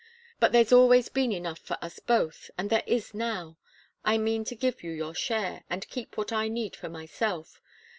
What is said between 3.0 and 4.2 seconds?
now. I